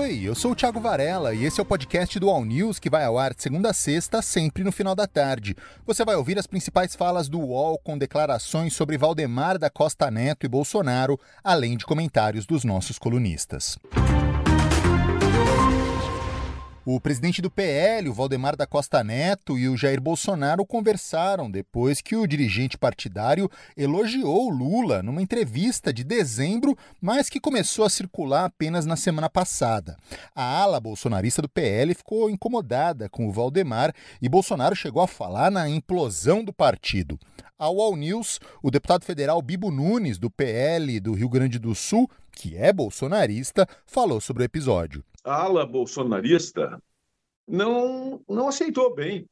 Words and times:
Oi, 0.00 0.22
eu 0.22 0.34
sou 0.34 0.52
o 0.52 0.54
Thiago 0.54 0.80
Varela 0.80 1.34
e 1.34 1.44
esse 1.44 1.60
é 1.60 1.62
o 1.62 1.66
podcast 1.66 2.18
do 2.18 2.30
All 2.30 2.42
News 2.42 2.78
que 2.78 2.88
vai 2.88 3.04
ao 3.04 3.18
ar 3.18 3.34
de 3.34 3.42
segunda 3.42 3.68
a 3.68 3.74
sexta, 3.74 4.22
sempre 4.22 4.64
no 4.64 4.72
final 4.72 4.94
da 4.94 5.06
tarde. 5.06 5.54
Você 5.86 6.06
vai 6.06 6.16
ouvir 6.16 6.38
as 6.38 6.46
principais 6.46 6.96
falas 6.96 7.28
do 7.28 7.38
UOL 7.38 7.76
com 7.76 7.98
declarações 7.98 8.72
sobre 8.72 8.96
Valdemar 8.96 9.58
da 9.58 9.68
Costa 9.68 10.10
Neto 10.10 10.46
e 10.46 10.48
Bolsonaro, 10.48 11.20
além 11.44 11.76
de 11.76 11.84
comentários 11.84 12.46
dos 12.46 12.64
nossos 12.64 12.98
colunistas. 12.98 13.78
O 16.82 16.98
presidente 16.98 17.42
do 17.42 17.50
PL, 17.50 18.08
o 18.08 18.14
Valdemar 18.14 18.56
da 18.56 18.66
Costa 18.66 19.04
Neto, 19.04 19.58
e 19.58 19.68
o 19.68 19.76
Jair 19.76 20.00
Bolsonaro 20.00 20.64
conversaram 20.64 21.50
depois 21.50 22.00
que 22.00 22.16
o 22.16 22.26
dirigente 22.26 22.78
partidário 22.78 23.50
elogiou 23.76 24.48
Lula 24.48 25.02
numa 25.02 25.20
entrevista 25.20 25.92
de 25.92 26.02
dezembro, 26.02 26.74
mas 26.98 27.28
que 27.28 27.38
começou 27.38 27.84
a 27.84 27.90
circular 27.90 28.46
apenas 28.46 28.86
na 28.86 28.96
semana 28.96 29.28
passada. 29.28 29.94
A 30.34 30.42
ala 30.42 30.80
bolsonarista 30.80 31.42
do 31.42 31.50
PL 31.50 31.94
ficou 31.94 32.30
incomodada 32.30 33.10
com 33.10 33.28
o 33.28 33.32
Valdemar 33.32 33.94
e 34.22 34.26
Bolsonaro 34.26 34.74
chegou 34.74 35.02
a 35.02 35.06
falar 35.06 35.50
na 35.50 35.68
implosão 35.68 36.42
do 36.42 36.52
partido. 36.52 37.18
Ao 37.58 37.78
All 37.78 37.94
News, 37.94 38.40
o 38.62 38.70
deputado 38.70 39.04
federal 39.04 39.42
Bibo 39.42 39.70
Nunes, 39.70 40.16
do 40.16 40.30
PL 40.30 40.98
do 40.98 41.12
Rio 41.12 41.28
Grande 41.28 41.58
do 41.58 41.74
Sul, 41.74 42.08
que 42.30 42.56
é 42.56 42.72
bolsonarista, 42.72 43.66
falou 43.86 44.20
sobre 44.20 44.42
o 44.42 44.44
episódio 44.44 45.04
a 45.24 45.42
ala 45.42 45.66
bolsonarista 45.66 46.82
não, 47.46 48.22
não 48.28 48.48
aceitou 48.48 48.94
bem 48.94 49.28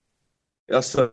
essa 0.66 1.12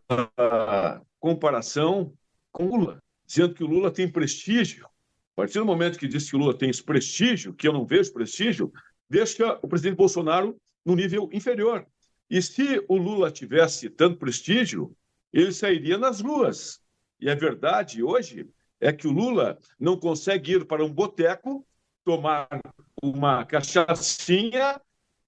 comparação 1.20 2.14
com 2.52 2.68
Lula, 2.68 3.02
dizendo 3.26 3.54
que 3.54 3.64
o 3.64 3.68
Lula 3.68 3.92
tem 3.92 4.12
prestígio. 4.12 4.86
A 4.86 5.42
partir 5.42 5.60
do 5.60 5.66
momento 5.66 6.00
que 6.00 6.08
diz 6.08 6.30
que 6.30 6.36
o 6.36 6.40
Lula 6.40 6.58
tem 6.58 6.70
esse 6.70 6.84
prestígio, 6.84 7.54
que 7.54 7.68
eu 7.68 7.74
não 7.74 7.86
vejo 7.86 8.14
prestígio, 8.14 8.72
deixa 9.10 9.60
o 9.62 9.68
presidente 9.68 9.98
Bolsonaro 9.98 10.58
no 10.86 10.96
nível 10.96 11.30
inferior. 11.32 11.86
E 12.30 12.42
se 12.42 12.84
o 12.88 12.98
Lula 12.98 13.32
tivesse 13.32 13.90
tanto 13.90 14.18
prestígio, 14.18 14.96
ele 15.32 15.52
sairia 15.52 15.98
nas 15.98 16.22
ruas. 16.22 16.82
E 17.20 17.30
a 17.30 17.36
verdade 17.36 18.02
hoje 18.02 18.50
é 18.80 18.92
que 18.92 19.08
o 19.08 19.12
Lula 19.12 19.58
não 19.80 19.98
consegue 19.98 20.54
ir 20.54 20.66
para 20.66 20.84
um 20.84 20.92
boteco 20.92 21.66
tomar 22.06 22.48
uma 23.02 23.44
cachaçinha 23.44 24.80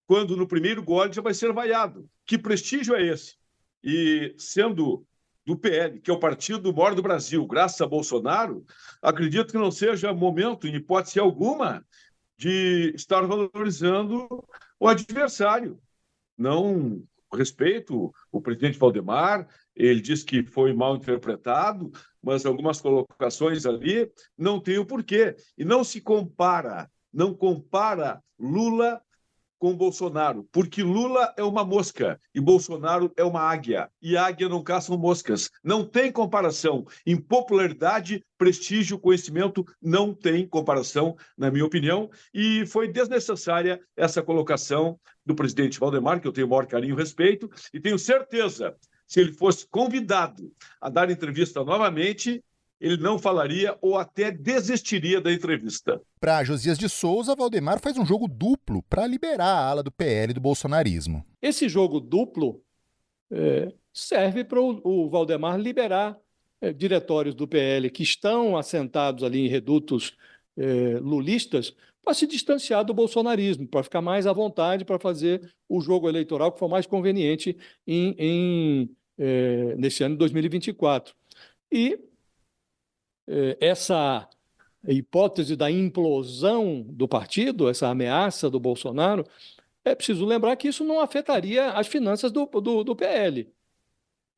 quando 0.06 0.38
no 0.38 0.48
primeiro 0.48 0.82
gole 0.84 1.12
já 1.12 1.22
vai 1.22 1.34
ser 1.34 1.52
vaiado. 1.52 2.10
Que 2.26 2.38
prestígio 2.38 2.96
é 2.96 3.06
esse? 3.06 3.36
E 3.84 4.34
sendo 4.38 5.06
do 5.46 5.58
PL, 5.58 6.00
que 6.00 6.12
é 6.12 6.14
o 6.14 6.20
partido 6.20 6.74
maior 6.74 6.94
do 6.94 7.02
Brasil, 7.02 7.46
graças 7.46 7.82
a 7.82 7.88
Bolsonaro, 7.88 8.66
acredito 9.02 9.52
que 9.52 9.58
não 9.58 9.72
seja 9.72 10.14
momento, 10.14 10.68
em 10.68 10.76
hipótese 10.76 11.20
alguma, 11.20 11.86
de 12.38 12.94
estar 12.96 13.22
valorizando 13.22 14.28
o 14.80 14.88
adversário. 14.88 15.80
Não 16.38 17.04
respeito 17.34 18.14
o 18.32 18.42
presidente 18.42 18.78
Valdemar, 18.78 19.48
ele 19.76 20.02
disse 20.02 20.26
que 20.26 20.44
foi 20.44 20.74
mal 20.74 20.96
interpretado, 20.96 21.92
mas 22.28 22.46
algumas 22.46 22.82
colocações 22.82 23.66
ali 23.66 24.12
não 24.38 24.60
tem 24.60 24.78
o 24.78 24.86
porquê. 24.86 25.36
E 25.58 25.64
não 25.64 25.84
se 25.84 26.02
compara 26.02 26.90
não 27.18 27.34
compara 27.34 28.22
Lula 28.38 29.02
com 29.58 29.76
Bolsonaro, 29.76 30.48
porque 30.52 30.84
Lula 30.84 31.34
é 31.36 31.44
uma 31.44 31.66
mosca 31.66 32.20
e 32.36 32.40
Bolsonaro 32.40 33.12
é 33.18 33.24
uma 33.24 33.42
águia, 33.42 33.90
e 34.00 34.16
águia 34.16 34.48
não 34.48 34.62
caçam 34.62 34.96
moscas. 34.96 35.50
Não 35.64 35.84
tem 35.84 36.12
comparação. 36.12 36.86
Em 37.04 37.18
popularidade, 37.20 38.24
prestígio, 38.38 39.00
conhecimento, 39.00 39.66
não 39.82 40.14
tem 40.14 40.48
comparação, 40.48 41.16
na 41.36 41.50
minha 41.50 41.66
opinião, 41.66 42.08
e 42.32 42.68
foi 42.68 42.88
desnecessária 42.88 43.82
essa 43.96 44.22
colocação 44.22 45.00
do 45.26 45.34
presidente 45.34 45.80
Valdemar, 45.80 46.22
que 46.22 46.28
eu 46.28 46.34
tenho 46.34 46.46
o 46.46 46.50
maior 46.52 46.68
carinho 46.68 46.94
e 46.94 46.98
respeito, 46.98 47.50
e 47.74 47.80
tenho 47.80 47.98
certeza, 47.98 48.76
se 49.08 49.22
ele 49.22 49.32
fosse 49.32 49.66
convidado 49.66 50.52
a 50.82 50.90
dar 50.90 51.10
entrevista 51.10 51.64
novamente, 51.64 52.44
ele 52.80 52.98
não 52.98 53.18
falaria 53.18 53.76
ou 53.82 53.98
até 53.98 54.30
desistiria 54.30 55.20
da 55.20 55.32
entrevista. 55.32 56.00
Para 56.20 56.44
Josias 56.44 56.78
de 56.78 56.88
Souza, 56.88 57.36
Valdemar 57.36 57.80
faz 57.80 57.98
um 57.98 58.06
jogo 58.06 58.28
duplo 58.28 58.84
para 58.84 59.08
liberar 59.08 59.46
a 59.46 59.70
ala 59.70 59.82
do 59.82 59.92
PL 59.92 60.34
do 60.34 60.42
bolsonarismo. 60.42 61.26
Esse 61.42 61.68
jogo 61.68 62.00
duplo 62.00 62.62
é, 63.32 63.74
serve 63.94 64.44
para 64.44 64.62
o, 64.62 64.82
o, 64.84 65.10
Valdemar 65.10 65.58
liberar 65.58 66.18
é, 66.62 66.72
diretórios 66.72 67.34
do 67.34 67.48
PL 67.48 67.90
que 67.90 68.04
estão 68.04 68.58
assentados 68.58 69.24
ali 69.24 69.46
em 69.46 69.50
redutos 69.50 70.16
é, 70.58 71.00
lulistas 71.00 71.76
para 72.04 72.14
se 72.14 72.26
distanciar 72.26 72.86
do 72.86 72.94
bolsonarismo, 72.94 73.68
para 73.68 73.84
ficar 73.84 74.02
mais 74.02 74.26
à 74.26 74.34
vontade 74.34 74.86
para 74.86 74.98
fazer 75.00 75.54
o 75.68 75.82
jogo 75.82 76.08
eleitoral 76.08 76.52
que 76.52 76.60
for 76.60 76.70
mais 76.70 76.86
conveniente 76.86 77.58
em, 77.86 78.16
em 78.18 78.90
é, 79.18 79.76
nesse 79.76 80.04
ano 80.04 80.16
de 80.16 80.20
2024. 80.20 81.14
E 81.72 82.00
eh, 83.28 83.58
essa 83.60 84.28
hipótese 84.88 85.56
da 85.56 85.70
implosão 85.70 86.82
do 86.88 87.08
partido, 87.08 87.70
essa 87.70 87.90
ameaça 87.90 88.50
do 88.50 88.60
Bolsonaro, 88.60 89.26
é 89.84 89.96
preciso 89.96 90.26
lembrar 90.26 90.56
que 90.56 90.68
isso 90.68 90.84
não 90.84 91.00
afetaria 91.00 91.72
as 91.72 91.88
finanças 91.88 92.32
do, 92.32 92.46
do, 92.46 92.84
do 92.84 92.96
PL. 92.96 93.52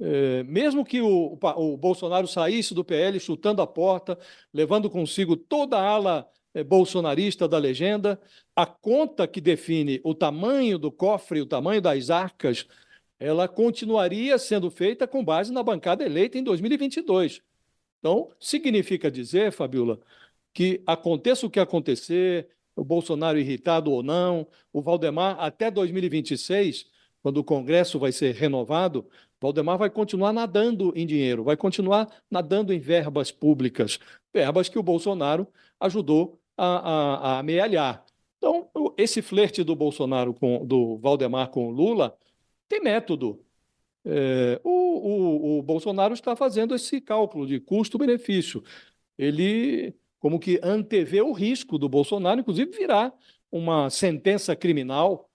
É, 0.01 0.43
mesmo 0.43 0.85
que 0.85 1.01
o, 1.01 1.37
o, 1.41 1.77
Bolsonaro 1.77 2.25
saísse 2.25 2.73
do 2.73 2.85
PL 2.85 3.19
chutando 3.19 3.61
a 3.61 3.67
porta, 3.67 4.17
levando 4.53 4.89
consigo 4.89 5.35
toda 5.35 5.77
a 5.77 5.83
ala 5.85 6.29
é, 6.53 6.63
bolsonarista 6.63 7.47
da 7.47 7.57
legenda, 7.57 8.19
a 8.55 8.65
conta 8.65 9.27
que 9.27 9.41
define 9.41 9.99
o 10.03 10.15
tamanho 10.15 10.79
do 10.79 10.91
cofre, 10.91 11.41
o 11.41 11.45
tamanho 11.45 11.81
das 11.81 12.09
arcas, 12.09 12.65
ela 13.19 13.47
continuaria 13.47 14.37
sendo 14.37 14.71
feita 14.71 15.05
com 15.05 15.23
base 15.23 15.51
na 15.51 15.61
bancada 15.61 16.05
eleita 16.05 16.37
em 16.37 16.43
2022. 16.43 17.41
Então, 17.99 18.29
significa 18.39 19.11
dizer, 19.11 19.51
Fabiola, 19.51 19.99
que 20.53 20.81
aconteça 20.87 21.45
o 21.45 21.49
que 21.49 21.59
acontecer, 21.59 22.47
o 22.75 22.83
Bolsonaro 22.83 23.37
irritado 23.37 23.91
ou 23.91 24.01
não, 24.01 24.47
o 24.71 24.81
Valdemar 24.81 25.35
até 25.39 25.69
2026, 25.69 26.87
quando 27.21 27.37
o 27.37 27.43
Congresso 27.43 27.99
vai 27.99 28.13
ser 28.13 28.33
renovado, 28.33 29.05
Valdemar 29.41 29.77
vai 29.77 29.89
continuar 29.89 30.33
nadando 30.33 30.91
em 30.95 31.05
dinheiro, 31.05 31.43
vai 31.43 31.55
continuar 31.55 32.07
nadando 32.29 32.73
em 32.73 32.79
verbas 32.79 33.31
públicas, 33.31 33.99
verbas 34.33 34.67
que 34.67 34.77
o 34.77 34.83
Bolsonaro 34.83 35.47
ajudou 35.79 36.39
a, 36.57 36.65
a, 36.65 37.15
a 37.15 37.39
amealhar. 37.39 38.05
Então, 38.37 38.69
esse 38.97 39.21
flerte 39.21 39.63
do 39.63 39.75
Bolsonaro 39.75 40.33
com 40.33 40.65
do 40.65 40.97
Valdemar 40.97 41.49
com 41.49 41.67
o 41.67 41.71
Lula 41.71 42.17
tem 42.67 42.81
método. 42.81 43.43
É, 44.05 44.59
o, 44.63 44.69
o, 44.69 45.59
o 45.59 45.61
Bolsonaro 45.61 46.13
está 46.13 46.35
fazendo 46.35 46.73
esse 46.75 47.01
cálculo 47.01 47.45
de 47.45 47.59
custo-benefício. 47.59 48.63
Ele, 49.17 49.93
como 50.19 50.39
que 50.39 50.59
antevê 50.63 51.21
o 51.21 51.33
risco 51.33 51.77
do 51.77 51.89
Bolsonaro, 51.89 52.39
inclusive, 52.39 52.71
virar 52.71 53.13
uma 53.51 53.89
sentença 53.89 54.55
criminal 54.55 55.28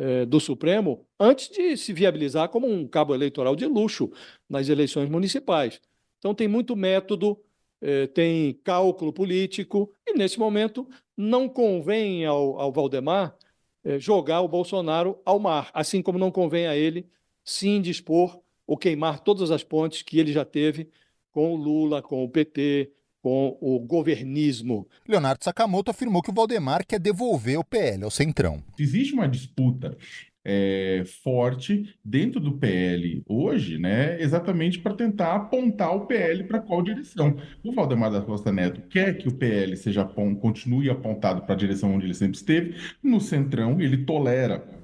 é, 0.00 0.24
do 0.24 0.40
Supremo 0.40 1.06
antes 1.18 1.50
de 1.50 1.76
se 1.76 1.92
viabilizar 1.92 2.48
como 2.48 2.66
um 2.66 2.88
cabo 2.88 3.14
eleitoral 3.14 3.54
de 3.54 3.66
luxo 3.66 4.10
nas 4.48 4.70
eleições 4.70 5.10
municipais. 5.10 5.78
Então, 6.18 6.34
tem 6.34 6.48
muito 6.48 6.74
método, 6.74 7.38
é, 7.82 8.06
tem 8.06 8.54
cálculo 8.64 9.12
político, 9.12 9.92
e 10.06 10.14
nesse 10.14 10.38
momento 10.38 10.88
não 11.14 11.46
convém 11.50 12.24
ao, 12.24 12.58
ao 12.58 12.72
Valdemar 12.72 13.36
é, 13.84 13.98
jogar 13.98 14.40
o 14.40 14.48
Bolsonaro 14.48 15.20
ao 15.22 15.38
mar, 15.38 15.70
assim 15.74 16.00
como 16.00 16.18
não 16.18 16.30
convém 16.30 16.66
a 16.66 16.74
ele 16.74 17.06
se 17.44 17.68
indispor 17.68 18.40
ou 18.66 18.78
queimar 18.78 19.20
todas 19.20 19.50
as 19.50 19.62
pontes 19.62 20.00
que 20.00 20.18
ele 20.18 20.32
já 20.32 20.46
teve 20.46 20.88
com 21.30 21.52
o 21.52 21.56
Lula, 21.56 22.00
com 22.00 22.24
o 22.24 22.28
PT, 22.28 22.90
com 23.22 23.56
o 23.60 23.78
governismo. 23.78 24.86
Leonardo 25.06 25.44
Sakamoto 25.44 25.90
afirmou 25.90 26.22
que 26.22 26.30
o 26.30 26.34
Valdemar 26.34 26.86
quer 26.86 26.98
devolver 26.98 27.58
o 27.58 27.64
PL 27.64 28.04
ao 28.04 28.10
Centrão. 28.10 28.62
Existe 28.78 29.12
uma 29.14 29.28
disputa 29.28 29.96
é, 30.44 31.02
forte 31.22 31.94
dentro 32.04 32.40
do 32.40 32.52
PL 32.52 33.22
hoje, 33.28 33.78
né, 33.78 34.20
exatamente 34.20 34.78
para 34.78 34.94
tentar 34.94 35.34
apontar 35.34 35.94
o 35.94 36.06
PL 36.06 36.44
para 36.44 36.60
qual 36.60 36.82
direção. 36.82 37.36
O 37.62 37.72
Valdemar 37.72 38.10
da 38.10 38.22
Costa 38.22 38.50
Neto 38.50 38.80
quer 38.88 39.18
que 39.18 39.28
o 39.28 39.34
PL 39.34 39.76
seja 39.76 40.04
continue 40.04 40.88
apontado 40.88 41.42
para 41.42 41.54
a 41.54 41.58
direção 41.58 41.94
onde 41.94 42.06
ele 42.06 42.14
sempre 42.14 42.36
esteve. 42.36 42.74
No 43.02 43.20
Centrão, 43.20 43.80
ele 43.80 43.98
tolera 43.98 44.79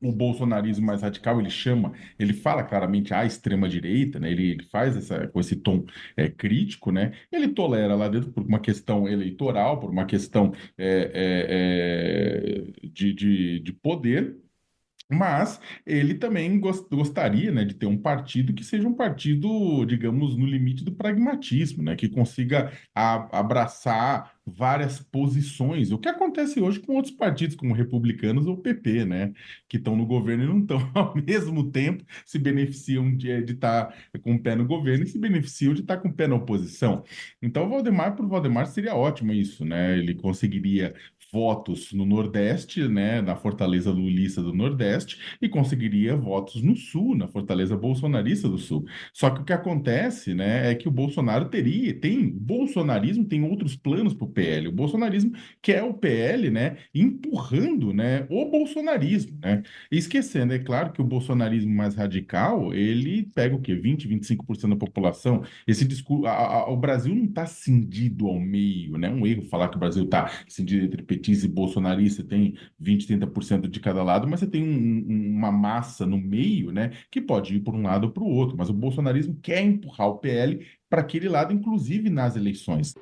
o 0.00 0.12
bolsonarismo 0.12 0.86
mais 0.86 1.02
radical, 1.02 1.40
ele 1.40 1.50
chama, 1.50 1.92
ele 2.18 2.32
fala 2.32 2.62
claramente 2.62 3.12
a 3.12 3.24
extrema-direita, 3.24 4.18
né? 4.20 4.30
ele, 4.30 4.50
ele, 4.52 4.62
faz 4.64 4.96
essa, 4.96 5.26
com 5.28 5.40
esse 5.40 5.56
tom 5.56 5.84
é, 6.16 6.28
crítico, 6.28 6.92
né? 6.92 7.12
ele 7.32 7.48
tolera 7.48 7.94
lá 7.96 8.08
dentro 8.08 8.30
por 8.32 8.44
uma 8.44 8.60
questão 8.60 9.08
eleitoral, 9.08 9.80
por 9.80 9.90
uma 9.90 10.06
questão 10.06 10.52
é, 10.76 11.10
é, 11.14 12.84
é 12.84 12.88
de, 12.88 13.12
de, 13.12 13.60
de 13.60 13.72
poder, 13.72 14.36
mas 15.10 15.58
ele 15.86 16.14
também 16.14 16.60
gostaria 16.60 17.50
né, 17.50 17.64
de 17.64 17.74
ter 17.74 17.86
um 17.86 17.96
partido 17.96 18.52
que 18.52 18.62
seja 18.62 18.86
um 18.86 18.92
partido, 18.92 19.84
digamos, 19.86 20.36
no 20.36 20.44
limite 20.44 20.84
do 20.84 20.92
pragmatismo, 20.92 21.82
né, 21.82 21.96
que 21.96 22.10
consiga 22.10 22.70
abraçar 22.94 24.37
várias 24.48 25.00
posições, 25.00 25.92
o 25.92 25.98
que 25.98 26.08
acontece 26.08 26.60
hoje 26.60 26.80
com 26.80 26.94
outros 26.94 27.14
partidos, 27.14 27.56
como 27.56 27.74
republicanos 27.74 28.46
ou 28.46 28.56
PP, 28.56 29.04
né? 29.04 29.32
Que 29.68 29.76
estão 29.76 29.96
no 29.96 30.06
governo 30.06 30.44
e 30.44 30.46
não 30.46 30.60
estão 30.60 30.78
ao 30.94 31.14
mesmo 31.14 31.70
tempo, 31.70 32.04
se 32.24 32.38
beneficiam 32.38 33.14
de 33.16 33.30
estar 33.30 33.86
tá 33.86 34.18
com 34.20 34.34
o 34.34 34.42
pé 34.42 34.54
no 34.56 34.66
governo 34.66 35.04
e 35.04 35.08
se 35.08 35.18
beneficiam 35.18 35.74
de 35.74 35.80
estar 35.80 35.96
tá 35.96 36.02
com 36.02 36.08
o 36.08 36.12
pé 36.12 36.26
na 36.26 36.36
oposição. 36.36 37.04
Então, 37.42 37.66
o 37.66 37.68
Valdemar, 37.68 38.16
por 38.16 38.26
Valdemar, 38.26 38.66
seria 38.66 38.94
ótimo 38.94 39.32
isso, 39.32 39.64
né? 39.64 39.98
Ele 39.98 40.14
conseguiria 40.14 40.94
votos 41.32 41.92
no 41.92 42.06
Nordeste, 42.06 42.88
né, 42.88 43.20
na 43.20 43.36
fortaleza 43.36 43.90
lulista 43.90 44.42
do 44.42 44.54
Nordeste, 44.54 45.18
e 45.40 45.48
conseguiria 45.48 46.16
votos 46.16 46.62
no 46.62 46.74
Sul, 46.76 47.14
na 47.16 47.28
fortaleza 47.28 47.76
bolsonarista 47.76 48.48
do 48.48 48.58
Sul. 48.58 48.86
Só 49.12 49.30
que 49.30 49.42
o 49.42 49.44
que 49.44 49.52
acontece, 49.52 50.34
né, 50.34 50.70
é 50.70 50.74
que 50.74 50.88
o 50.88 50.90
Bolsonaro 50.90 51.46
teria, 51.46 51.94
tem, 51.94 52.26
o 52.26 52.40
bolsonarismo 52.40 53.24
tem 53.24 53.42
outros 53.42 53.76
planos 53.76 54.14
para 54.14 54.24
o 54.24 54.30
PL. 54.30 54.68
O 54.68 54.72
bolsonarismo 54.72 55.32
quer 55.60 55.82
o 55.82 55.94
PL, 55.94 56.50
né, 56.50 56.78
empurrando, 56.94 57.92
né, 57.92 58.26
o 58.30 58.46
bolsonarismo, 58.50 59.38
né, 59.42 59.62
esquecendo, 59.90 60.54
é 60.54 60.58
claro 60.58 60.92
que 60.92 61.00
o 61.00 61.04
bolsonarismo 61.04 61.72
mais 61.74 61.94
radical, 61.94 62.72
ele 62.72 63.28
pega 63.34 63.54
o 63.54 63.60
quê? 63.60 63.74
20, 63.74 64.08
25% 64.08 64.70
da 64.70 64.76
população. 64.76 65.42
Esse 65.66 65.84
discurso, 65.84 66.26
a, 66.26 66.32
a, 66.32 66.70
o 66.70 66.76
Brasil 66.76 67.14
não 67.14 67.24
está 67.24 67.46
cindido 67.46 68.26
ao 68.26 68.38
meio, 68.40 68.96
né, 68.96 69.10
um 69.10 69.26
erro 69.26 69.42
falar 69.42 69.68
que 69.68 69.76
o 69.76 69.80
Brasil 69.80 70.04
está 70.04 70.30
cindido 70.48 70.86
entre 70.86 71.02
petista 71.18 71.46
e 71.46 71.48
bolsonarista 71.48 72.22
tem 72.22 72.54
20, 72.78 73.06
30% 73.18 73.68
de 73.68 73.80
cada 73.80 74.02
lado, 74.02 74.28
mas 74.28 74.40
você 74.40 74.46
tem 74.46 74.62
um, 74.62 75.36
uma 75.36 75.50
massa 75.50 76.06
no 76.06 76.16
meio, 76.16 76.70
né, 76.70 76.92
que 77.10 77.20
pode 77.20 77.56
ir 77.56 77.60
por 77.60 77.74
um 77.74 77.82
lado 77.82 78.04
ou 78.04 78.10
para 78.10 78.22
o 78.22 78.28
outro. 78.28 78.56
Mas 78.56 78.70
o 78.70 78.72
bolsonarismo 78.72 79.36
quer 79.42 79.60
empurrar 79.62 80.08
o 80.08 80.18
PL 80.18 80.64
para 80.88 81.00
aquele 81.00 81.28
lado, 81.28 81.52
inclusive 81.52 82.08
nas 82.08 82.36
eleições. 82.36 82.94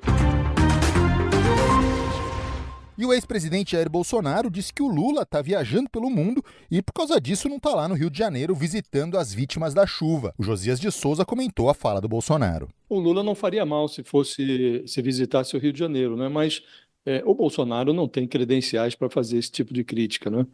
E 2.97 3.05
o 3.05 3.13
ex-presidente 3.13 3.73
Jair 3.73 3.87
Bolsonaro 3.87 4.49
disse 4.49 4.73
que 4.73 4.81
o 4.81 4.87
Lula 4.87 5.21
está 5.21 5.39
viajando 5.39 5.87
pelo 5.87 6.09
mundo 6.09 6.43
e, 6.69 6.81
por 6.81 6.93
causa 6.93 7.21
disso, 7.21 7.47
não 7.47 7.57
está 7.57 7.69
lá 7.75 7.87
no 7.87 7.93
Rio 7.93 8.09
de 8.09 8.17
Janeiro 8.17 8.55
visitando 8.55 9.19
as 9.19 9.31
vítimas 9.31 9.71
da 9.71 9.85
chuva. 9.85 10.33
O 10.35 10.41
Josias 10.41 10.79
de 10.79 10.91
Souza 10.91 11.23
comentou 11.23 11.69
a 11.69 11.75
fala 11.75 12.01
do 12.01 12.09
Bolsonaro. 12.09 12.69
O 12.89 12.97
Lula 12.97 13.21
não 13.21 13.35
faria 13.35 13.63
mal 13.67 13.87
se 13.87 14.03
fosse 14.03 14.83
se 14.87 14.99
visitasse 15.03 15.55
o 15.55 15.59
Rio 15.59 15.71
de 15.71 15.77
Janeiro, 15.77 16.17
né? 16.17 16.27
Mas 16.27 16.63
é, 17.07 17.23
o 17.25 17.33
Bolsonaro 17.33 17.93
não 17.93 18.05
tem 18.05 18.27
credenciais 18.27 18.93
para 18.93 19.09
fazer 19.09 19.37
esse 19.37 19.49
tipo 19.49 19.73
de 19.73 19.81
crítica. 19.81 20.29
Né? 20.29 20.45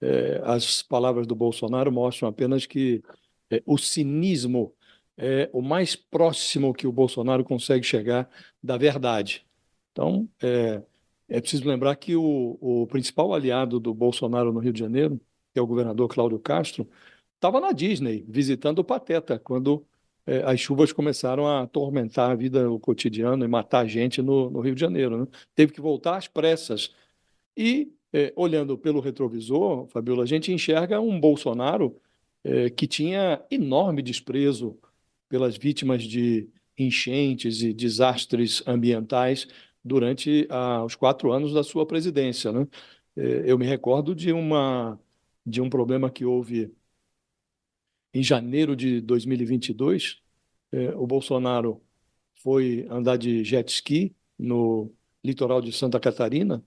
É, 0.00 0.40
as 0.44 0.82
palavras 0.82 1.24
do 1.24 1.36
Bolsonaro 1.36 1.92
mostram 1.92 2.28
apenas 2.28 2.66
que 2.66 3.00
é, 3.48 3.62
o 3.64 3.78
cinismo 3.78 4.74
é 5.16 5.48
o 5.52 5.62
mais 5.62 5.94
próximo 5.94 6.74
que 6.74 6.86
o 6.86 6.92
Bolsonaro 6.92 7.44
consegue 7.44 7.86
chegar 7.86 8.28
da 8.60 8.76
verdade. 8.76 9.46
Então, 9.92 10.28
é, 10.42 10.82
é 11.28 11.40
preciso 11.40 11.68
lembrar 11.68 11.94
que 11.94 12.16
o, 12.16 12.58
o 12.60 12.86
principal 12.88 13.32
aliado 13.32 13.78
do 13.78 13.94
Bolsonaro 13.94 14.52
no 14.52 14.58
Rio 14.58 14.72
de 14.72 14.80
Janeiro, 14.80 15.20
que 15.52 15.60
é 15.60 15.62
o 15.62 15.66
governador 15.66 16.08
Cláudio 16.08 16.40
Castro, 16.40 16.88
estava 17.36 17.60
na 17.60 17.70
Disney 17.70 18.24
visitando 18.28 18.80
o 18.80 18.84
Pateta 18.84 19.38
quando 19.38 19.86
é, 20.30 20.44
as 20.44 20.60
chuvas 20.60 20.92
começaram 20.92 21.44
a 21.44 21.62
atormentar 21.62 22.30
a 22.30 22.34
vida, 22.36 22.70
o 22.70 22.78
cotidiano 22.78 23.44
e 23.44 23.48
matar 23.48 23.84
gente 23.88 24.22
no, 24.22 24.48
no 24.48 24.60
Rio 24.60 24.76
de 24.76 24.80
Janeiro. 24.80 25.18
Né? 25.18 25.26
Teve 25.56 25.72
que 25.72 25.80
voltar 25.80 26.16
às 26.16 26.28
pressas. 26.28 26.94
E, 27.56 27.92
é, 28.12 28.32
olhando 28.36 28.78
pelo 28.78 29.00
retrovisor, 29.00 29.88
Fabiola, 29.88 30.22
a 30.22 30.26
gente 30.26 30.52
enxerga 30.52 31.00
um 31.00 31.18
Bolsonaro 31.18 31.96
é, 32.44 32.70
que 32.70 32.86
tinha 32.86 33.42
enorme 33.50 34.02
desprezo 34.02 34.78
pelas 35.28 35.56
vítimas 35.56 36.04
de 36.04 36.48
enchentes 36.78 37.62
e 37.62 37.72
desastres 37.74 38.62
ambientais 38.68 39.48
durante 39.84 40.46
ah, 40.48 40.84
os 40.84 40.94
quatro 40.94 41.32
anos 41.32 41.52
da 41.52 41.64
sua 41.64 41.84
presidência. 41.84 42.52
Né? 42.52 42.68
É, 43.16 43.42
eu 43.46 43.58
me 43.58 43.66
recordo 43.66 44.14
de, 44.14 44.32
uma, 44.32 44.96
de 45.44 45.60
um 45.60 45.68
problema 45.68 46.08
que 46.08 46.24
houve 46.24 46.72
em 48.12 48.22
janeiro 48.22 48.74
de 48.76 49.00
2022, 49.00 50.20
eh, 50.72 50.94
o 50.96 51.06
Bolsonaro 51.06 51.82
foi 52.42 52.86
andar 52.90 53.16
de 53.16 53.44
jet 53.44 53.70
ski 53.70 54.14
no 54.38 54.92
litoral 55.24 55.60
de 55.60 55.72
Santa 55.72 56.00
Catarina, 56.00 56.64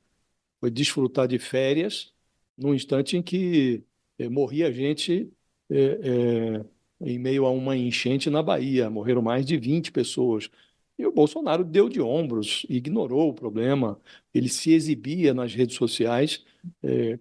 foi 0.59 0.71
desfrutar 0.71 1.27
de 1.27 1.39
férias, 1.39 2.13
num 2.57 2.73
instante 2.73 3.17
em 3.17 3.23
que 3.23 3.83
eh, 4.19 4.29
morria 4.29 4.71
gente 4.71 5.31
eh, 5.69 6.63
em 7.01 7.19
meio 7.19 7.45
a 7.45 7.51
uma 7.51 7.75
enchente 7.75 8.29
na 8.29 8.41
Bahia, 8.41 8.89
morreram 8.89 9.21
mais 9.21 9.45
de 9.45 9.57
20 9.57 9.91
pessoas. 9.91 10.49
E 10.97 11.05
o 11.05 11.11
Bolsonaro 11.11 11.63
deu 11.65 11.89
de 11.89 11.99
ombros, 12.01 12.65
ignorou 12.69 13.29
o 13.29 13.33
problema, 13.33 13.99
ele 14.33 14.47
se 14.47 14.71
exibia 14.71 15.33
nas 15.33 15.53
redes 15.53 15.75
sociais, 15.75 16.45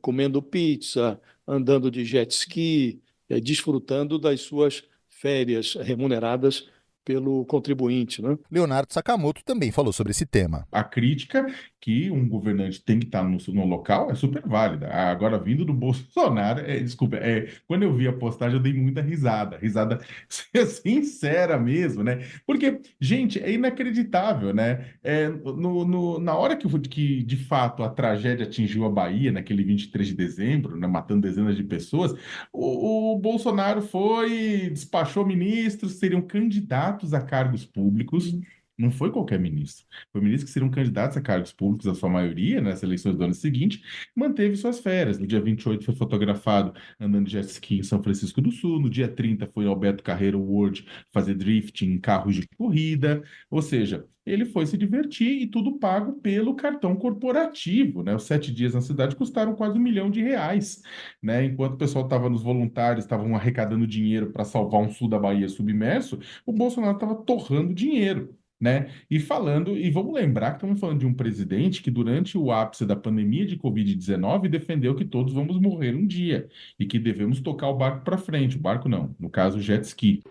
comendo 0.02 0.42
pizza, 0.42 1.20
andando 1.46 1.90
de 1.90 2.04
jet 2.04 2.32
ski, 2.32 3.00
é, 3.32 3.40
desfrutando 3.40 4.18
das 4.18 4.42
suas 4.42 4.84
férias 5.08 5.74
remuneradas 5.74 6.68
pelo 7.02 7.44
contribuinte. 7.46 8.20
Né? 8.20 8.36
Leonardo 8.50 8.92
Sakamoto 8.92 9.42
também 9.42 9.72
falou 9.72 9.92
sobre 9.92 10.10
esse 10.10 10.26
tema. 10.26 10.66
A 10.70 10.84
crítica 10.84 11.46
que 11.82 12.12
um 12.12 12.28
governante 12.28 12.80
tem 12.80 13.00
que 13.00 13.06
estar 13.06 13.24
no, 13.24 13.36
no 13.48 13.66
local 13.66 14.08
é 14.08 14.14
super 14.14 14.46
válida. 14.46 14.88
Agora, 14.88 15.36
vindo 15.36 15.64
do 15.64 15.74
Bolsonaro, 15.74 16.60
é, 16.60 16.78
desculpa, 16.78 17.16
é, 17.16 17.48
quando 17.66 17.82
eu 17.82 17.92
vi 17.92 18.06
a 18.06 18.12
postagem, 18.12 18.56
eu 18.56 18.62
dei 18.62 18.72
muita 18.72 19.02
risada. 19.02 19.58
Risada 19.58 20.00
sincera 20.30 21.58
mesmo, 21.58 22.04
né? 22.04 22.24
Porque, 22.46 22.80
gente, 23.00 23.42
é 23.42 23.50
inacreditável, 23.50 24.54
né? 24.54 24.92
É, 25.02 25.28
no, 25.28 25.84
no, 25.84 26.20
na 26.20 26.36
hora 26.36 26.54
que, 26.54 26.68
que, 26.88 27.24
de 27.24 27.36
fato, 27.36 27.82
a 27.82 27.90
tragédia 27.90 28.46
atingiu 28.46 28.84
a 28.84 28.88
Bahia, 28.88 29.32
naquele 29.32 29.64
23 29.64 30.06
de 30.06 30.14
dezembro, 30.14 30.76
né, 30.76 30.86
matando 30.86 31.22
dezenas 31.22 31.56
de 31.56 31.64
pessoas, 31.64 32.14
o, 32.52 33.14
o 33.14 33.18
Bolsonaro 33.18 33.82
foi, 33.82 34.70
despachou 34.70 35.26
ministros, 35.26 35.94
seriam 35.94 36.22
candidatos 36.22 37.12
a 37.12 37.20
cargos 37.20 37.66
públicos. 37.66 38.32
Não 38.78 38.90
foi 38.90 39.10
qualquer 39.12 39.38
ministro. 39.38 39.86
Foi 40.10 40.20
ministro 40.20 40.46
que 40.46 40.52
seriam 40.52 40.70
candidatos 40.70 41.16
a 41.16 41.20
cargos 41.20 41.52
públicos, 41.52 41.86
a 41.86 41.94
sua 41.94 42.08
maioria, 42.08 42.60
nas 42.60 42.82
eleições 42.82 43.16
do 43.16 43.24
ano 43.24 43.34
seguinte, 43.34 43.82
manteve 44.16 44.56
suas 44.56 44.80
férias. 44.80 45.18
No 45.18 45.26
dia 45.26 45.40
28 45.40 45.84
foi 45.84 45.94
fotografado 45.94 46.72
andando 46.98 47.26
de 47.26 47.32
jet 47.32 47.46
ski 47.48 47.78
em 47.78 47.82
São 47.82 48.02
Francisco 48.02 48.40
do 48.40 48.50
Sul. 48.50 48.80
No 48.80 48.88
dia 48.90 49.08
30 49.08 49.46
foi 49.46 49.66
ao 49.66 49.76
Beto 49.76 50.02
Carreiro 50.02 50.40
World 50.40 50.86
fazer 51.12 51.34
drifting 51.34 51.92
em 51.92 51.98
carros 52.00 52.34
de 52.34 52.48
corrida. 52.56 53.22
Ou 53.50 53.60
seja, 53.60 54.06
ele 54.24 54.44
foi 54.44 54.66
se 54.66 54.76
divertir 54.78 55.42
e 55.42 55.46
tudo 55.46 55.78
pago 55.78 56.14
pelo 56.20 56.54
cartão 56.54 56.94
corporativo, 56.96 58.02
né? 58.02 58.14
Os 58.14 58.22
sete 58.24 58.52
dias 58.52 58.74
na 58.74 58.80
cidade 58.80 59.16
custaram 59.16 59.54
quase 59.54 59.78
um 59.78 59.82
milhão 59.82 60.10
de 60.10 60.22
reais, 60.22 60.82
né? 61.22 61.44
Enquanto 61.44 61.74
o 61.74 61.78
pessoal 61.78 62.04
estava 62.04 62.30
nos 62.30 62.42
voluntários, 62.42 63.04
estavam 63.04 63.34
arrecadando 63.34 63.86
dinheiro 63.86 64.30
para 64.32 64.44
salvar 64.44 64.80
um 64.80 64.90
sul 64.90 65.08
da 65.08 65.18
Bahia 65.18 65.48
submerso, 65.48 66.18
o 66.46 66.52
Bolsonaro 66.52 66.94
estava 66.94 67.14
torrando 67.16 67.74
dinheiro 67.74 68.36
né? 68.62 68.90
E 69.10 69.18
falando, 69.18 69.76
e 69.76 69.90
vamos 69.90 70.14
lembrar 70.14 70.52
que 70.52 70.58
estamos 70.58 70.78
falando 70.78 71.00
de 71.00 71.06
um 71.06 71.12
presidente 71.12 71.82
que, 71.82 71.90
durante 71.90 72.38
o 72.38 72.52
ápice 72.52 72.86
da 72.86 72.94
pandemia 72.94 73.44
de 73.44 73.58
Covid-19, 73.58 74.48
defendeu 74.48 74.94
que 74.94 75.04
todos 75.04 75.34
vamos 75.34 75.60
morrer 75.60 75.96
um 75.96 76.06
dia 76.06 76.48
e 76.78 76.86
que 76.86 76.96
devemos 76.96 77.40
tocar 77.40 77.66
o 77.68 77.76
barco 77.76 78.04
para 78.04 78.16
frente. 78.16 78.56
O 78.56 78.60
barco 78.60 78.88
não, 78.88 79.16
no 79.18 79.28
caso, 79.28 79.58
o 79.58 79.60
jet 79.60 79.82
ski. 79.84 80.22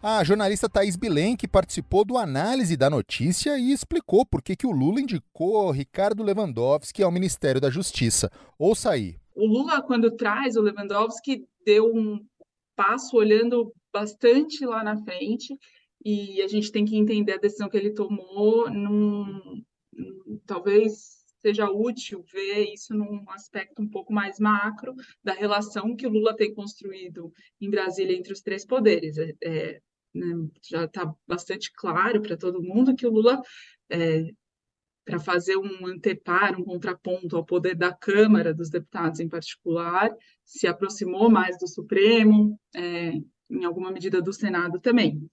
A 0.00 0.22
jornalista 0.22 0.68
Thaís 0.68 0.94
Bilenque 0.94 1.48
participou 1.48 2.04
do 2.04 2.16
análise 2.16 2.76
da 2.76 2.88
notícia 2.88 3.58
e 3.58 3.72
explicou 3.72 4.24
por 4.24 4.40
que, 4.40 4.54
que 4.54 4.68
o 4.68 4.70
Lula 4.70 5.00
indicou 5.00 5.68
Ricardo 5.72 6.22
Lewandowski 6.22 7.02
ao 7.02 7.10
Ministério 7.10 7.60
da 7.60 7.70
Justiça. 7.70 8.30
Ouça 8.56 8.90
aí. 8.90 9.16
O 9.34 9.46
Lula, 9.46 9.82
quando 9.82 10.12
traz 10.12 10.54
o 10.54 10.60
Lewandowski, 10.60 11.44
deu 11.66 11.86
um 11.86 12.20
passo 12.74 13.16
olhando 13.16 13.72
bastante 13.92 14.64
lá 14.64 14.82
na 14.82 14.96
frente 15.02 15.56
e 16.04 16.42
a 16.42 16.48
gente 16.48 16.70
tem 16.70 16.84
que 16.84 16.96
entender 16.96 17.32
a 17.32 17.38
decisão 17.38 17.68
que 17.68 17.76
ele 17.76 17.94
tomou 17.94 18.70
num, 18.70 19.62
talvez 20.44 21.24
seja 21.40 21.70
útil 21.70 22.24
ver 22.32 22.72
isso 22.72 22.94
num 22.94 23.24
aspecto 23.30 23.82
um 23.82 23.88
pouco 23.88 24.12
mais 24.12 24.38
macro 24.38 24.94
da 25.22 25.32
relação 25.32 25.94
que 25.94 26.06
o 26.06 26.10
Lula 26.10 26.34
tem 26.34 26.54
construído 26.54 27.32
em 27.60 27.70
Brasília 27.70 28.16
entre 28.16 28.32
os 28.32 28.40
três 28.40 28.64
poderes. 28.64 29.18
É, 29.18 29.34
é 29.42 29.80
né, 30.14 30.48
já 30.62 30.84
está 30.84 31.12
bastante 31.26 31.72
claro 31.72 32.22
para 32.22 32.36
todo 32.36 32.62
mundo 32.62 32.94
que 32.94 33.06
o 33.06 33.10
Lula, 33.10 33.42
é, 33.90 34.30
para 35.04 35.18
fazer 35.18 35.56
um 35.56 35.86
anteparo, 35.86 36.60
um 36.60 36.64
contraponto 36.64 37.36
ao 37.36 37.44
poder 37.44 37.74
da 37.74 37.92
Câmara 37.92 38.54
dos 38.54 38.70
Deputados 38.70 39.20
em 39.20 39.28
particular, 39.28 40.10
se 40.44 40.66
aproximou 40.66 41.30
mais 41.30 41.58
do 41.58 41.68
Supremo, 41.68 42.58
é, 42.74 43.12
em 43.50 43.64
alguma 43.64 43.90
medida 43.90 44.22
do 44.22 44.32
Senado 44.32 44.80
também. 44.80 45.28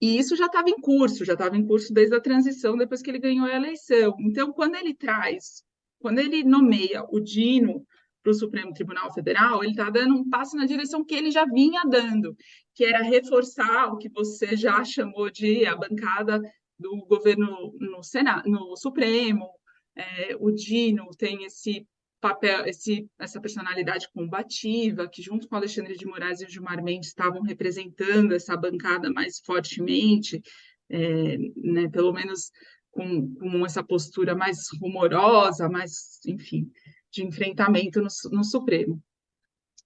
E 0.00 0.18
isso 0.18 0.36
já 0.36 0.46
estava 0.46 0.68
em 0.68 0.78
curso, 0.80 1.24
já 1.24 1.32
estava 1.32 1.56
em 1.56 1.66
curso 1.66 1.92
desde 1.92 2.14
a 2.14 2.20
transição, 2.20 2.76
depois 2.76 3.00
que 3.00 3.10
ele 3.10 3.18
ganhou 3.18 3.46
a 3.46 3.56
eleição. 3.56 4.14
Então, 4.20 4.52
quando 4.52 4.74
ele 4.74 4.94
traz, 4.94 5.64
quando 5.98 6.18
ele 6.18 6.44
nomeia 6.44 7.02
o 7.08 7.18
Dino 7.20 7.86
para 8.22 8.30
o 8.30 8.34
Supremo 8.34 8.74
Tribunal 8.74 9.12
Federal, 9.14 9.62
ele 9.62 9.72
está 9.72 9.88
dando 9.88 10.14
um 10.14 10.28
passo 10.28 10.56
na 10.56 10.66
direção 10.66 11.04
que 11.04 11.14
ele 11.14 11.30
já 11.30 11.46
vinha 11.46 11.82
dando, 11.88 12.36
que 12.74 12.84
era 12.84 13.02
reforçar 13.02 13.92
o 13.92 13.96
que 13.96 14.10
você 14.10 14.56
já 14.56 14.84
chamou 14.84 15.30
de 15.30 15.64
a 15.64 15.74
bancada 15.74 16.38
do 16.78 17.04
governo 17.06 17.74
no 17.78 18.02
Senado, 18.02 18.48
no 18.48 18.76
Supremo. 18.76 19.48
É, 19.96 20.36
o 20.38 20.50
Dino 20.50 21.08
tem 21.16 21.44
esse 21.44 21.86
papel, 22.20 22.64
esse, 22.66 23.06
essa 23.18 23.40
personalidade 23.40 24.08
combativa, 24.12 25.08
que 25.08 25.20
junto 25.20 25.46
com 25.46 25.56
Alexandre 25.56 25.94
de 25.94 26.06
Moraes 26.06 26.40
e 26.40 26.46
o 26.46 26.48
Gilmar 26.48 26.82
Mendes 26.82 27.10
estavam 27.10 27.42
representando 27.42 28.32
essa 28.32 28.56
bancada 28.56 29.12
mais 29.12 29.40
fortemente, 29.44 30.42
é, 30.88 31.36
né, 31.56 31.88
pelo 31.90 32.12
menos 32.12 32.50
com, 32.90 33.34
com, 33.34 33.66
essa 33.66 33.84
postura 33.84 34.34
mais 34.34 34.68
rumorosa, 34.80 35.68
mais, 35.68 36.18
enfim, 36.26 36.70
de 37.10 37.22
enfrentamento 37.24 38.00
no, 38.00 38.08
no 38.32 38.42
Supremo. 38.42 39.02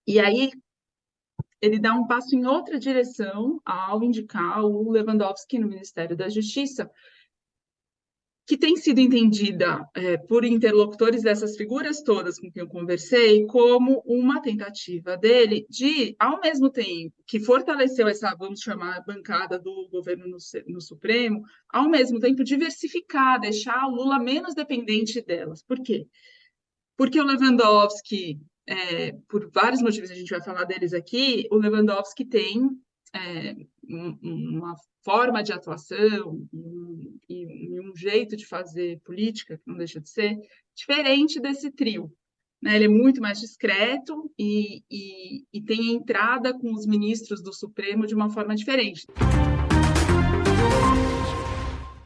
E 0.07 0.21
aí 0.21 0.53
ele 1.61 1.79
dá 1.79 1.95
um 1.95 2.07
passo 2.07 2.35
em 2.35 2.47
outra 2.47 2.79
direção 2.79 3.61
ao 3.65 4.03
indicar 4.03 4.65
o 4.65 4.91
Lewandowski 4.91 5.59
no 5.59 5.69
Ministério 5.69 6.17
da 6.17 6.29
Justiça, 6.29 6.91
que 8.49 8.57
tem 8.57 8.77
sido 8.77 8.99
entendida 8.99 9.87
é, 9.95 10.17
por 10.17 10.43
interlocutores 10.43 11.23
dessas 11.23 11.55
figuras 11.55 12.01
todas 12.01 12.39
com 12.39 12.51
quem 12.51 12.63
eu 12.63 12.67
conversei 12.67 13.45
como 13.45 14.03
uma 14.07 14.41
tentativa 14.41 15.19
dele 15.19 15.67
de, 15.69 16.17
ao 16.19 16.41
mesmo 16.41 16.71
tempo 16.71 17.15
que 17.27 17.41
fortaleceu 17.41 18.09
essa, 18.09 18.35
vamos 18.35 18.61
chamar, 18.61 19.05
bancada 19.05 19.59
do 19.59 19.87
governo 19.91 20.27
no, 20.27 20.39
no 20.67 20.81
Supremo, 20.81 21.43
ao 21.69 21.91
mesmo 21.91 22.19
tempo 22.19 22.43
diversificar, 22.43 23.39
deixar 23.39 23.87
o 23.87 23.95
Lula 23.95 24.19
menos 24.19 24.55
dependente 24.55 25.21
delas. 25.21 25.63
Por 25.63 25.83
quê? 25.83 26.07
Porque 26.97 27.21
o 27.21 27.25
Lewandowski, 27.25 28.41
é, 28.69 29.13
por 29.27 29.51
vários 29.51 29.81
motivos, 29.81 30.11
a 30.11 30.15
gente 30.15 30.29
vai 30.29 30.43
falar 30.43 30.65
deles 30.65 30.93
aqui, 30.93 31.49
o 31.51 31.57
Lewandowski 31.57 32.23
tem 32.23 32.69
é, 33.15 33.57
uma 33.89 34.75
forma 35.03 35.43
de 35.43 35.55
atuação 35.55 36.47
e 37.27 37.81
um, 37.81 37.97
jeito 37.97 38.37
de 38.37 38.45
fazer 38.45 39.01
política, 39.01 39.57
que 39.57 39.67
não 39.67 39.79
deixa 39.79 39.99
de 39.99 40.11
ser, 40.11 40.37
diferente 40.77 41.41
desse 41.41 41.71
trio. 41.71 42.13
Né? 42.61 42.77
Ele 42.77 42.85
é 42.85 42.89
muito 42.89 43.23
mais 43.23 43.41
discreto 43.41 44.31
e, 44.39 44.83
e, 44.91 45.45
e 45.51 45.63
tem 45.63 45.95
entrada 45.95 46.53
com 46.53 46.71
os 46.75 46.87
ministros 46.87 47.43
do 47.43 47.55
Supremo 47.55 48.07
de 48.07 48.15
uma 48.15 48.29
forma 48.29 48.55
diferente. 48.55 49.07